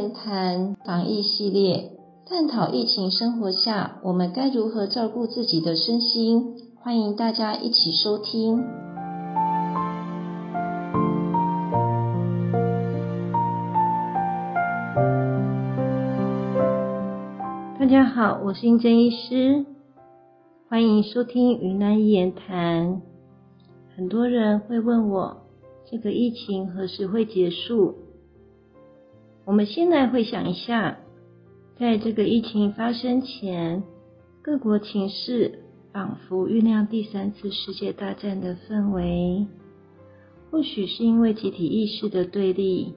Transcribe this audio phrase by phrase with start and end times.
[0.00, 1.90] 言谈防疫系列，
[2.24, 8.62] 探讨疫情生活下我们该如何照顾自己的身心，欢迎大家一起收听。
[17.80, 19.66] 大家好，我是英珍医师，
[20.68, 23.02] 欢迎收听云南一言谈。
[23.96, 25.38] 很多人会问我，
[25.90, 27.96] 这个疫情何时会结束？
[29.48, 30.98] 我们先来回想一下，
[31.78, 33.82] 在这个疫情发生前，
[34.42, 39.46] 各国情势仿佛酝酿第三次世界大战的氛围。
[40.50, 42.92] 或许是因为集体意识的对立，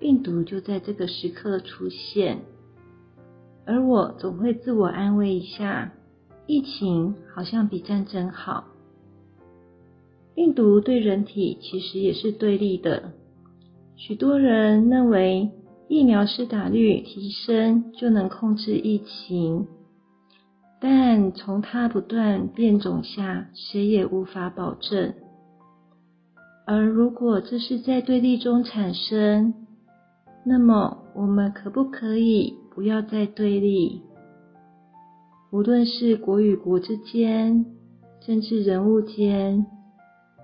[0.00, 2.40] 病毒就在这个时刻出现。
[3.64, 5.92] 而我总会自我安慰一下，
[6.48, 8.64] 疫情好像比战争好。
[10.34, 13.12] 病毒对人体其实也是对立的。
[13.94, 15.48] 许多人认为。
[15.92, 19.66] 疫苗施打率提升就能控制疫情，
[20.80, 25.12] 但从它不断变种下，谁也无法保证。
[26.66, 29.52] 而如果这是在对立中产生，
[30.46, 34.00] 那么我们可不可以不要再对立？
[35.50, 37.66] 无论是国与国之间、
[38.26, 39.66] 政治人物间、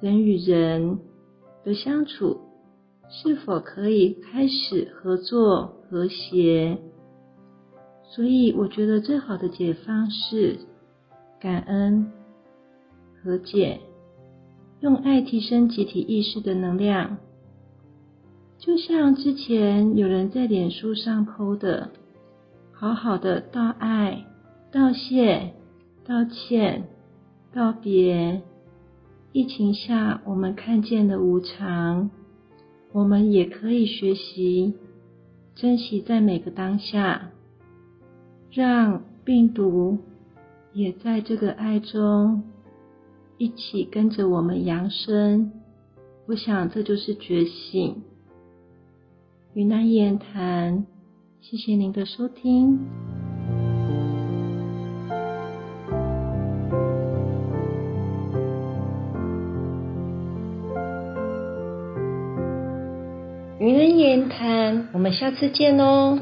[0.00, 1.00] 人与人
[1.62, 2.40] 的相处。
[3.08, 6.78] 是否可以开始合作和谐？
[8.02, 10.58] 所以，我觉得最好的解方是
[11.40, 12.12] 感恩、
[13.22, 13.80] 和解，
[14.80, 17.18] 用爱提升集体意识的能量。
[18.58, 21.90] 就像之前有人在脸书上 PO 的，
[22.72, 24.26] 好好的道爱、
[24.72, 25.54] 道谢、
[26.06, 26.88] 道歉、
[27.52, 28.42] 道别。
[29.32, 32.10] 疫情下，我们看见了无常。
[32.94, 34.74] 我们也可以学习
[35.56, 37.32] 珍惜在每个当下，
[38.52, 39.98] 让病毒
[40.72, 42.44] 也在这个爱中
[43.36, 45.50] 一起跟着我们扬升。
[46.26, 48.00] 我想这就是觉醒。
[49.54, 50.86] 云南言谈，
[51.40, 52.78] 谢谢您的收听。
[63.64, 66.18] 名人言谈，我们下次见哦。